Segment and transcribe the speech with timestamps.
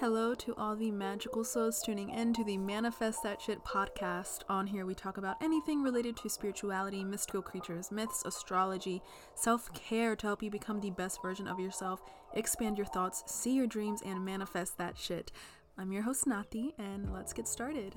[0.00, 4.42] Hello to all the magical souls tuning in to the Manifest That Shit podcast.
[4.48, 9.02] On here, we talk about anything related to spirituality, mystical creatures, myths, astrology,
[9.34, 12.00] self care to help you become the best version of yourself,
[12.34, 15.32] expand your thoughts, see your dreams, and manifest that shit.
[15.76, 17.96] I'm your host, Nati, and let's get started.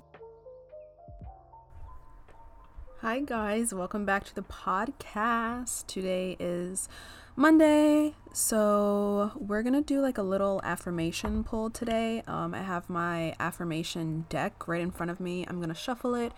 [3.02, 5.88] Hi, guys, welcome back to the podcast.
[5.88, 6.88] Today is
[7.36, 8.14] Monday.
[8.32, 12.22] So, we're going to do like a little affirmation pull today.
[12.28, 15.48] Um, I have my affirmation deck right in front of me.
[15.48, 16.32] I'm going to shuffle it,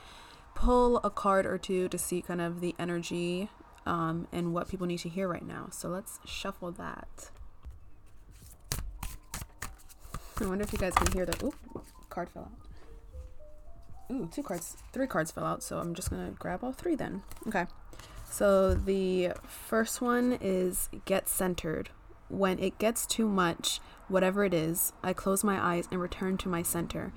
[0.55, 3.49] pull a card or two to see kind of the energy
[3.85, 5.67] um, and what people need to hear right now.
[5.69, 7.29] So, let's shuffle that.
[10.39, 11.45] I wonder if you guys can hear the.
[11.45, 11.53] Ooh,
[12.09, 12.62] card fell out.
[14.13, 15.63] Ooh, two cards, three cards fell out.
[15.63, 17.23] So, I'm just to grab all three then.
[17.47, 17.65] Okay.
[18.33, 21.89] So the first one is get centered.
[22.29, 26.49] When it gets too much, whatever it is, I close my eyes and return to
[26.49, 27.13] my center.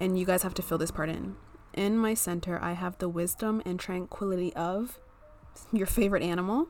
[0.00, 1.36] And you guys have to fill this part in.
[1.74, 4.98] In my center, I have the wisdom and tranquility of
[5.72, 6.66] your favorite animal,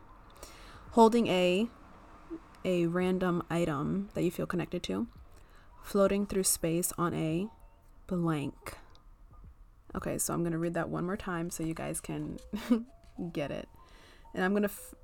[0.91, 1.69] holding a
[2.64, 5.06] a random item that you feel connected to,
[5.82, 7.48] floating through space on a
[8.06, 8.77] blank.
[9.94, 12.39] Okay, so I'm going to read that one more time so you guys can
[13.33, 13.69] get it
[14.34, 14.94] and I'm gonna, f-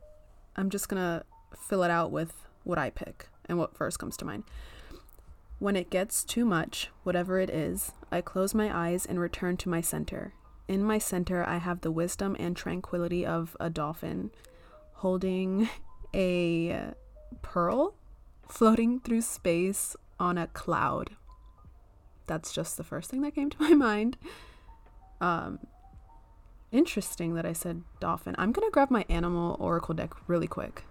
[0.57, 1.25] I'm just gonna
[1.57, 4.45] fill it out with what I pick and what first comes to mind.
[5.59, 9.69] When it gets too much, whatever it is, I close my eyes and return to
[9.69, 10.35] my center.
[10.67, 14.31] In my center, I have the wisdom and tranquility of a dolphin
[14.95, 15.69] holding
[16.15, 16.93] a
[17.43, 17.95] pearl
[18.49, 21.11] floating through space on a cloud.
[22.27, 24.17] That's just the first thing that came to my mind.
[25.25, 25.59] Um,
[26.75, 28.35] Interesting that I said dolphin.
[28.37, 30.83] I'm gonna grab my animal oracle deck really quick.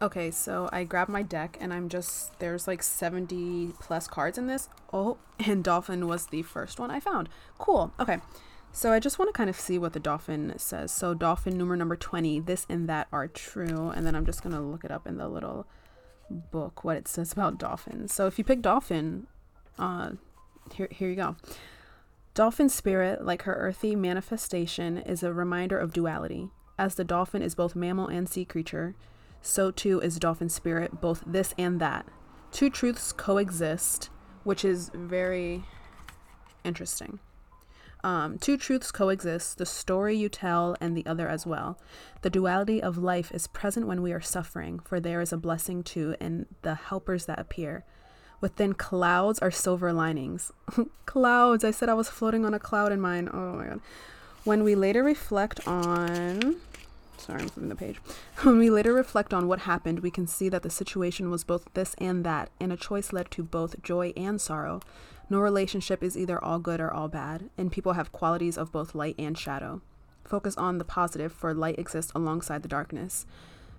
[0.00, 4.46] Okay, so I grabbed my deck and I'm just there's like 70 plus cards in
[4.46, 4.70] this.
[4.90, 7.28] Oh, and dolphin was the first one I found.
[7.58, 7.92] Cool.
[8.00, 8.20] Okay.
[8.72, 10.90] So I just want to kind of see what the dolphin says.
[10.90, 14.54] So dolphin number number 20, this and that are true, and then I'm just going
[14.54, 15.66] to look it up in the little
[16.28, 18.14] book what it says about dolphins.
[18.14, 19.26] So if you pick dolphin,
[19.78, 20.12] uh
[20.72, 21.36] here here you go.
[22.34, 26.50] Dolphin spirit, like her earthy manifestation, is a reminder of duality.
[26.76, 28.96] As the dolphin is both mammal and sea creature,
[29.40, 32.06] so too is dolphin spirit, both this and that.
[32.50, 34.10] Two truths coexist,
[34.42, 35.62] which is very
[36.64, 37.20] interesting.
[38.02, 41.78] Um, two truths coexist the story you tell and the other as well.
[42.22, 45.84] The duality of life is present when we are suffering, for there is a blessing
[45.84, 47.84] too in the helpers that appear.
[48.44, 50.52] Within clouds are silver linings.
[51.06, 51.64] clouds.
[51.64, 53.30] I said I was floating on a cloud in mine.
[53.32, 53.80] Oh my god.
[54.44, 56.56] When we later reflect on.
[57.16, 58.02] Sorry, I'm flipping the page.
[58.42, 61.72] When we later reflect on what happened, we can see that the situation was both
[61.72, 64.82] this and that, and a choice led to both joy and sorrow.
[65.30, 68.94] No relationship is either all good or all bad, and people have qualities of both
[68.94, 69.80] light and shadow.
[70.22, 73.24] Focus on the positive, for light exists alongside the darkness.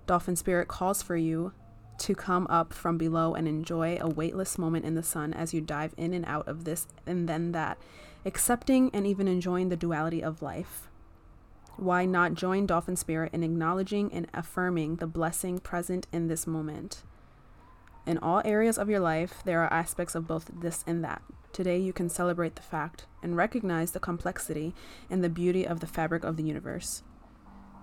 [0.08, 1.54] Dolphin Spirit calls for you
[2.00, 5.62] to come up from below and enjoy a weightless moment in the sun as you
[5.62, 7.78] dive in and out of this and then that,
[8.26, 10.90] accepting and even enjoying the duality of life.
[11.78, 17.04] Why not join Dolphin Spirit in acknowledging and affirming the blessing present in this moment?
[18.06, 21.22] In all areas of your life, there are aspects of both this and that.
[21.52, 24.74] Today, you can celebrate the fact and recognize the complexity
[25.10, 27.04] and the beauty of the fabric of the universe.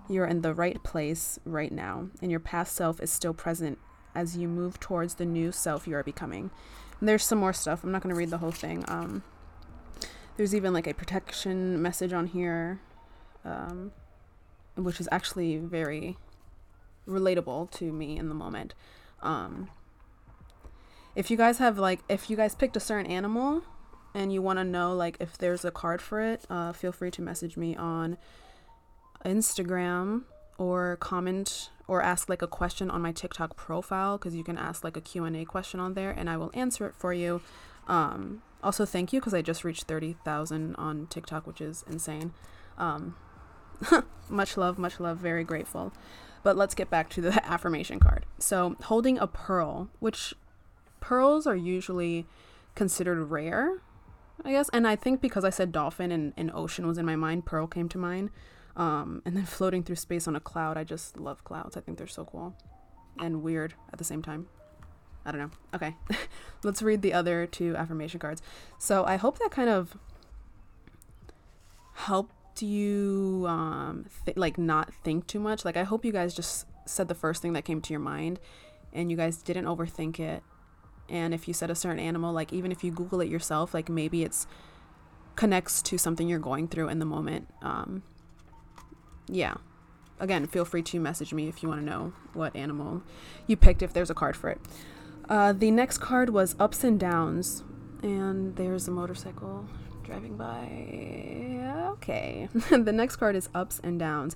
[0.09, 3.79] You're in the right place right now, and your past self is still present
[4.15, 6.51] as you move towards the new self you are becoming.
[6.99, 7.83] And there's some more stuff.
[7.83, 8.85] I'm not going to read the whole thing.
[8.87, 9.23] Um,
[10.37, 12.79] there's even like a protection message on here,
[13.45, 13.91] um,
[14.75, 16.17] which is actually very
[17.07, 18.73] relatable to me in the moment.
[19.21, 19.69] Um,
[21.15, 23.63] if you guys have like, if you guys picked a certain animal
[24.13, 27.11] and you want to know like if there's a card for it, uh, feel free
[27.11, 28.17] to message me on
[29.25, 30.23] Instagram
[30.57, 34.83] or comment or ask like a question on my TikTok profile because you can ask
[34.83, 37.41] like a Q&A question on there and I will answer it for you.
[37.87, 42.33] Um, also, thank you because I just reached 30,000 on TikTok, which is insane.
[42.77, 43.15] Um,
[44.29, 45.91] much love, much love, very grateful.
[46.43, 48.25] But let's get back to the affirmation card.
[48.39, 50.33] So, holding a pearl, which
[50.99, 52.25] pearls are usually
[52.75, 53.81] considered rare,
[54.43, 54.69] I guess.
[54.71, 57.67] And I think because I said dolphin and, and ocean was in my mind, pearl
[57.67, 58.29] came to mind.
[58.75, 60.77] Um, and then floating through space on a cloud.
[60.77, 61.77] I just love clouds.
[61.77, 62.55] I think they're so cool
[63.19, 64.47] and weird at the same time.
[65.25, 65.51] I don't know.
[65.73, 65.95] Okay.
[66.63, 68.41] Let's read the other two affirmation cards.
[68.79, 69.95] So I hope that kind of
[71.93, 75.63] helped you um th- like not think too much.
[75.65, 78.39] Like I hope you guys just said the first thing that came to your mind
[78.91, 80.43] and you guys didn't overthink it
[81.09, 83.89] And if you said a certain animal, like even if you Google it yourself, like
[83.89, 84.47] maybe it's
[85.35, 87.47] connects to something you're going through in the moment.
[87.61, 88.03] Um,
[89.27, 89.55] yeah.
[90.19, 93.01] Again, feel free to message me if you want to know what animal
[93.47, 94.61] you picked if there's a card for it.
[95.27, 97.63] Uh, the next card was Ups and Downs,
[98.01, 99.65] and there's a motorcycle
[100.03, 101.91] driving by.
[101.93, 102.49] Okay.
[102.69, 104.35] the next card is Ups and Downs.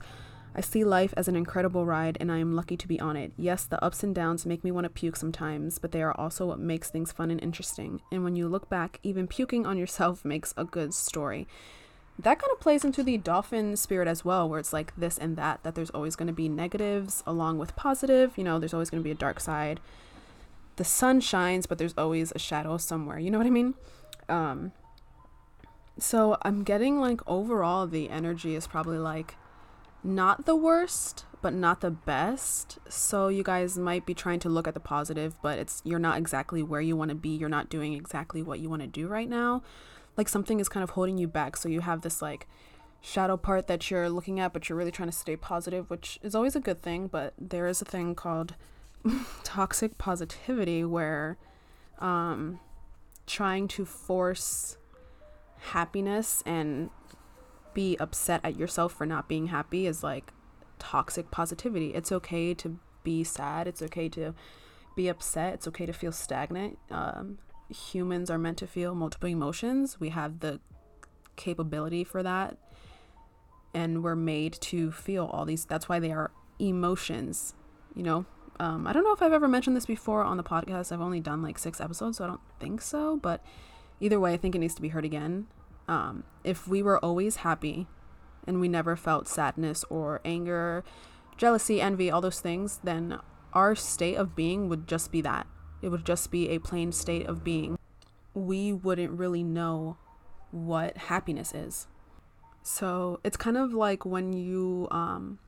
[0.57, 3.31] I see life as an incredible ride and I am lucky to be on it.
[3.38, 6.48] Yes, the ups and downs make me want to puke sometimes, but they are also
[6.48, 8.01] what makes things fun and interesting.
[8.12, 11.48] And when you look back, even puking on yourself makes a good story.
[12.19, 15.35] That kind of plays into the dolphin spirit as well, where it's like this and
[15.35, 18.37] that, that there's always going to be negatives along with positive.
[18.37, 19.79] You know, there's always going to be a dark side.
[20.77, 23.19] The sun shines, but there's always a shadow somewhere.
[23.19, 23.75] You know what I mean?
[24.29, 24.71] Um,
[25.99, 29.35] so I'm getting like overall, the energy is probably like
[30.03, 32.79] not the worst, but not the best.
[32.89, 36.17] So you guys might be trying to look at the positive, but it's you're not
[36.17, 37.29] exactly where you want to be.
[37.29, 39.63] You're not doing exactly what you want to do right now.
[40.17, 41.55] Like something is kind of holding you back.
[41.57, 42.47] So you have this like
[43.01, 46.35] shadow part that you're looking at, but you're really trying to stay positive, which is
[46.35, 48.55] always a good thing, but there is a thing called
[49.43, 51.37] toxic positivity where
[51.99, 52.59] um
[53.25, 54.77] trying to force
[55.59, 56.89] happiness and
[57.73, 60.31] be upset at yourself for not being happy is like
[60.79, 61.93] toxic positivity.
[61.93, 63.67] It's okay to be sad.
[63.67, 64.33] It's okay to
[64.95, 65.55] be upset.
[65.55, 66.79] It's okay to feel stagnant.
[66.89, 67.37] Um,
[67.69, 69.99] humans are meant to feel multiple emotions.
[69.99, 70.59] We have the
[71.35, 72.57] capability for that.
[73.73, 75.65] And we're made to feel all these.
[75.65, 77.53] That's why they are emotions,
[77.95, 78.25] you know?
[78.59, 80.91] Um, I don't know if I've ever mentioned this before on the podcast.
[80.91, 83.17] I've only done like six episodes, so I don't think so.
[83.17, 83.43] But
[83.99, 85.47] either way, I think it needs to be heard again.
[85.87, 87.87] Um, if we were always happy
[88.47, 90.83] and we never felt sadness or anger,
[91.37, 93.19] jealousy, envy, all those things, then
[93.53, 95.45] our state of being would just be that.
[95.81, 97.77] It would just be a plain state of being.
[98.33, 99.97] We wouldn't really know
[100.51, 101.88] what happiness is.
[102.63, 105.39] So it's kind of like when you, um,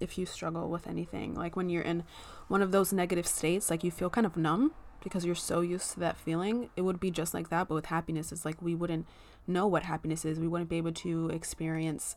[0.00, 2.04] if you struggle with anything, like when you're in
[2.48, 4.72] one of those negative states, like you feel kind of numb
[5.02, 6.68] because you're so used to that feeling.
[6.76, 9.06] It would be just like that, but with happiness, it's like we wouldn't
[9.46, 10.40] know what happiness is.
[10.40, 12.16] We wouldn't be able to experience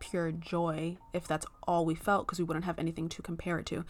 [0.00, 3.66] pure joy if that's all we felt because we wouldn't have anything to compare it
[3.66, 3.84] to.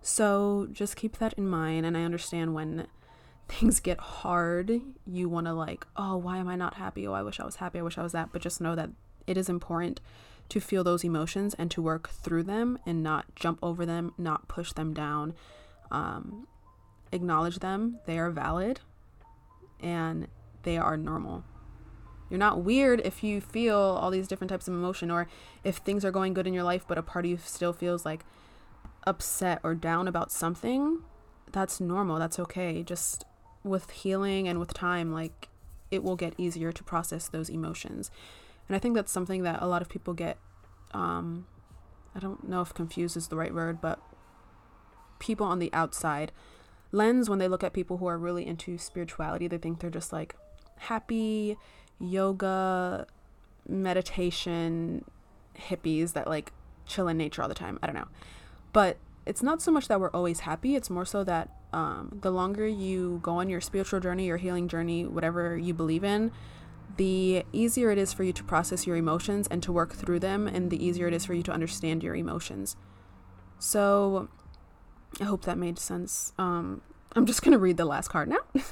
[0.00, 1.86] So just keep that in mind.
[1.86, 2.86] And I understand when
[3.48, 7.06] things get hard, you want to, like, oh, why am I not happy?
[7.06, 7.78] Oh, I wish I was happy.
[7.78, 8.30] I wish I was that.
[8.32, 8.90] But just know that
[9.26, 10.00] it is important
[10.50, 14.46] to feel those emotions and to work through them and not jump over them, not
[14.46, 15.34] push them down.
[15.90, 16.46] Um,
[17.10, 18.00] acknowledge them.
[18.06, 18.80] They are valid
[19.80, 20.28] and
[20.64, 21.44] they are normal.
[22.30, 25.28] You're not weird if you feel all these different types of emotion or
[25.62, 28.04] if things are going good in your life, but a part of you still feels
[28.04, 28.24] like
[29.06, 31.00] upset or down about something.
[31.52, 32.18] That's normal.
[32.18, 32.82] That's okay.
[32.82, 33.24] Just
[33.62, 35.48] with healing and with time, like
[35.90, 38.10] it will get easier to process those emotions.
[38.68, 40.38] And I think that's something that a lot of people get,
[40.92, 41.46] um,
[42.14, 44.00] I don't know if confused is the right word, but
[45.18, 46.32] people on the outside
[46.92, 50.12] lens, when they look at people who are really into spirituality, they think they're just
[50.12, 50.34] like
[50.78, 51.56] happy,
[51.98, 53.06] yoga,
[53.68, 55.04] meditation
[55.56, 56.52] hippies that like
[56.86, 57.78] chill in nature all the time.
[57.82, 58.08] I don't know.
[58.72, 62.30] But it's not so much that we're always happy, it's more so that um, the
[62.30, 66.30] longer you go on your spiritual journey, your healing journey, whatever you believe in,
[66.96, 70.46] the easier it is for you to process your emotions and to work through them,
[70.46, 72.76] and the easier it is for you to understand your emotions.
[73.58, 74.28] So,
[75.20, 76.32] I hope that made sense.
[76.38, 76.82] Um,
[77.16, 78.40] I'm just going to read the last card now.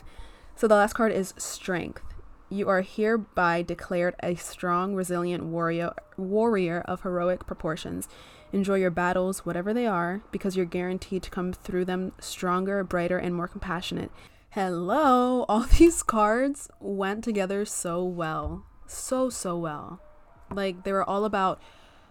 [0.56, 2.11] so, the last card is Strength.
[2.52, 8.10] You are hereby declared a strong, resilient warrior, warrior of heroic proportions.
[8.52, 13.16] Enjoy your battles, whatever they are, because you're guaranteed to come through them stronger, brighter,
[13.16, 14.10] and more compassionate.
[14.50, 15.44] Hello!
[15.48, 18.66] All these cards went together so well.
[18.86, 20.02] So, so well.
[20.50, 21.58] Like, they were all about,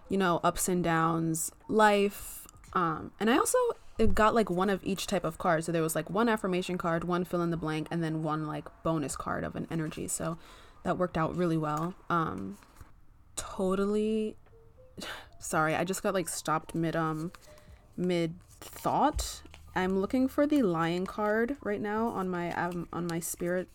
[0.08, 2.48] you know, ups and downs, life.
[2.72, 3.58] Um, and I also
[3.98, 5.64] it got like one of each type of card.
[5.64, 8.46] So there was like one affirmation card, one fill in the blank, and then one
[8.46, 10.08] like bonus card of an energy.
[10.08, 10.38] So
[10.82, 11.94] that worked out really well.
[12.08, 12.58] Um
[13.36, 14.36] totally
[15.38, 17.32] sorry, I just got like stopped mid um
[17.96, 19.42] mid thought.
[19.74, 23.68] I'm looking for the lion card right now on my um, on my spirit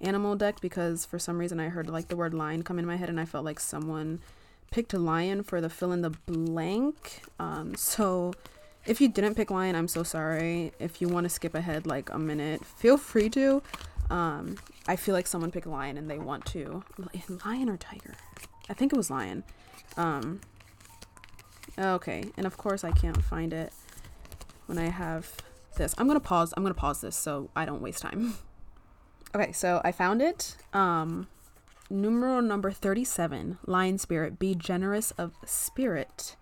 [0.00, 2.96] animal deck because for some reason I heard like the word lion come in my
[2.96, 4.20] head and I felt like someone
[4.70, 7.22] picked a lion for the fill in the blank.
[7.38, 8.32] Um so
[8.86, 10.72] if you didn't pick lion, I'm so sorry.
[10.78, 13.62] If you want to skip ahead like a minute, feel free to.
[14.08, 14.56] Um,
[14.88, 16.82] I feel like someone picked lion and they want to.
[17.44, 18.14] Lion or tiger?
[18.68, 19.44] I think it was lion.
[19.96, 20.40] Um,
[21.78, 23.72] okay, and of course I can't find it
[24.66, 25.32] when I have
[25.76, 25.94] this.
[25.98, 26.54] I'm gonna pause.
[26.56, 28.34] I'm gonna pause this so I don't waste time.
[29.32, 30.56] Okay, so I found it.
[30.72, 31.28] Um,
[31.88, 36.34] numeral number 37, Lion Spirit, be generous of spirit.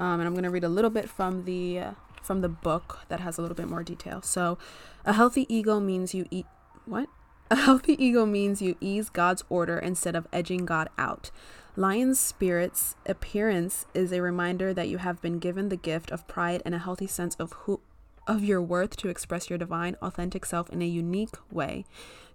[0.00, 1.90] Um, and I'm going to read a little bit from the uh,
[2.22, 4.22] from the book that has a little bit more detail.
[4.22, 4.58] So,
[5.04, 6.46] a healthy ego means you eat
[6.86, 7.08] what?
[7.50, 11.30] A healthy ego means you ease God's order instead of edging God out.
[11.76, 16.62] Lion spirit's appearance is a reminder that you have been given the gift of pride
[16.64, 17.80] and a healthy sense of who
[18.26, 21.84] of your worth to express your divine, authentic self in a unique way.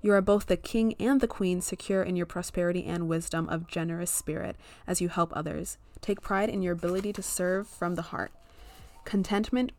[0.01, 3.67] You are both the king and the queen, secure in your prosperity and wisdom of
[3.67, 4.55] generous spirit
[4.87, 5.77] as you help others.
[6.01, 8.31] Take pride in your ability to serve from the heart.
[9.05, 9.71] Contentment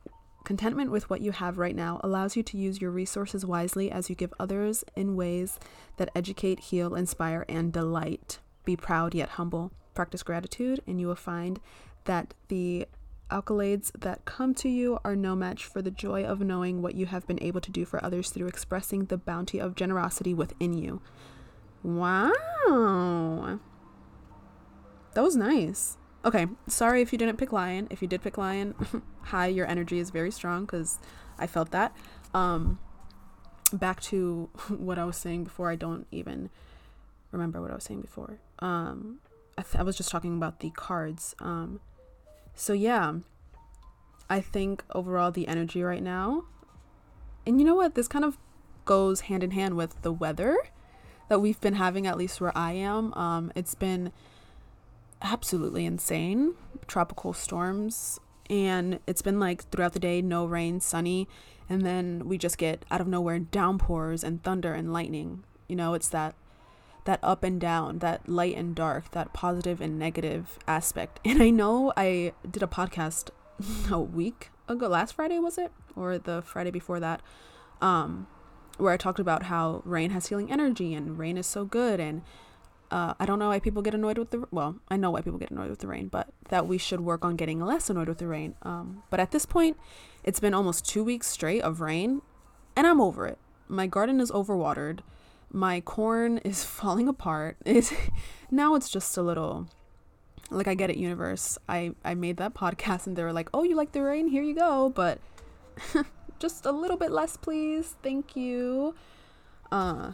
[0.44, 4.08] contentment with what you have right now allows you to use your resources wisely as
[4.08, 5.58] you give others in ways
[5.98, 8.38] that educate, heal, inspire, and delight.
[8.64, 9.70] Be proud yet humble.
[9.94, 11.60] Practice gratitude, and you will find
[12.04, 12.86] that the
[13.30, 17.06] accolades that come to you are no match for the joy of knowing what you
[17.06, 21.00] have been able to do for others through expressing the bounty of generosity within you.
[21.82, 23.58] Wow.
[25.14, 25.96] That was nice.
[26.24, 27.88] Okay, sorry if you didn't pick lion.
[27.90, 28.74] If you did pick lion,
[29.22, 30.98] hi, your energy is very strong because
[31.38, 31.96] I felt that.
[32.34, 32.78] Um,
[33.72, 36.50] back to what I was saying before, I don't even
[37.32, 38.38] remember what I was saying before.
[38.58, 39.20] Um,
[39.56, 41.34] I, th- I was just talking about the cards.
[41.38, 41.80] Um,
[42.54, 43.14] so yeah,
[44.28, 46.44] I think overall the energy right now,
[47.46, 48.38] and you know what, this kind of
[48.84, 50.56] goes hand in hand with the weather
[51.28, 53.14] that we've been having, at least where I am.
[53.14, 54.12] Um, it's been
[55.22, 56.54] absolutely insane.
[56.86, 61.28] Tropical storms, and it's been like throughout the day, no rain, sunny,
[61.68, 65.44] and then we just get out of nowhere downpours and thunder and lightning.
[65.68, 66.34] You know, it's that
[67.10, 71.18] that up and down, that light and dark, that positive and negative aspect.
[71.30, 73.30] And I know I did a podcast
[73.90, 75.72] a week ago, last Friday was it?
[75.96, 77.20] Or the Friday before that,
[77.80, 78.28] um,
[78.78, 82.22] where I talked about how rain has healing energy and rain is so good and
[82.92, 85.38] uh, I don't know why people get annoyed with the well, I know why people
[85.38, 88.18] get annoyed with the rain, but that we should work on getting less annoyed with
[88.18, 88.56] the rain.
[88.62, 89.76] Um, but at this point,
[90.24, 92.22] it's been almost two weeks straight of rain,
[92.74, 93.38] and I'm over it.
[93.68, 95.00] My garden is overwatered
[95.52, 97.56] my corn is falling apart.
[97.64, 97.92] It
[98.50, 99.68] now it's just a little
[100.50, 101.58] like I get it universe.
[101.68, 104.28] I I made that podcast and they were like, "Oh, you like the rain?
[104.28, 105.18] Here you go." But
[106.38, 107.96] just a little bit less, please.
[108.02, 108.94] Thank you.
[109.70, 110.12] Uh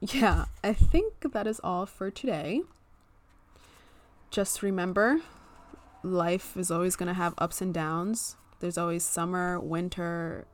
[0.00, 2.62] yeah, I think that is all for today.
[4.32, 5.20] Just remember,
[6.02, 8.36] life is always going to have ups and downs.
[8.58, 10.46] There's always summer, winter,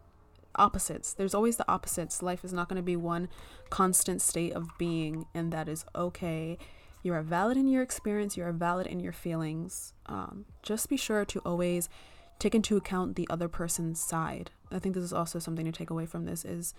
[0.59, 1.13] opposites.
[1.13, 2.23] There's always the opposites.
[2.23, 3.29] Life is not going to be one
[3.71, 6.59] constant state of being, and that is okay.
[7.03, 9.93] You are valid in your experience, you are valid in your feelings.
[10.07, 11.89] Um, just be sure to always
[12.39, 14.51] take into account the other person's side.
[14.71, 16.75] I think this is also something to take away from this is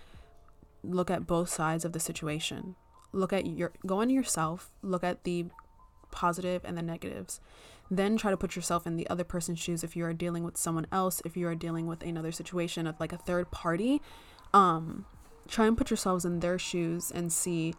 [0.82, 2.76] look at both sides of the situation.
[3.12, 5.46] Look at your go on yourself, look at the
[6.10, 7.40] positive and the negatives
[7.90, 10.56] then try to put yourself in the other person's shoes if you are dealing with
[10.56, 14.00] someone else if you are dealing with another situation of like a third party.
[14.54, 15.06] Um
[15.48, 17.74] try and put yourselves in their shoes and see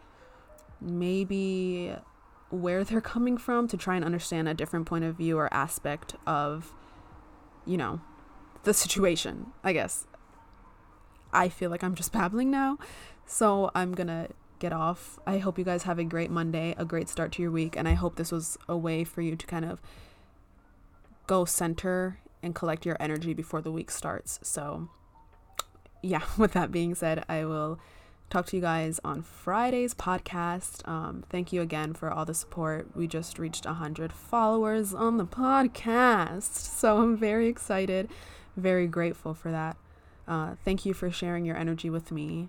[0.80, 1.94] maybe
[2.50, 6.14] where they're coming from to try and understand a different point of view or aspect
[6.26, 6.74] of
[7.64, 8.00] you know
[8.64, 10.06] the situation i guess.
[11.32, 12.76] I feel like i'm just babbling now
[13.24, 14.28] so i'm gonna
[14.62, 15.18] get off.
[15.26, 17.88] I hope you guys have a great Monday, a great start to your week, and
[17.88, 19.82] I hope this was a way for you to kind of
[21.26, 24.38] go center and collect your energy before the week starts.
[24.42, 24.88] So,
[26.00, 27.80] yeah, with that being said, I will
[28.30, 30.88] talk to you guys on Friday's podcast.
[30.88, 32.96] Um, thank you again for all the support.
[32.96, 36.68] We just reached 100 followers on the podcast.
[36.82, 38.08] So I'm very excited,
[38.56, 39.76] very grateful for that.
[40.26, 42.48] Uh, thank you for sharing your energy with me